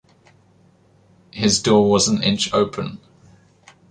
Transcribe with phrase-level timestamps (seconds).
[1.31, 2.99] His door was an inch open.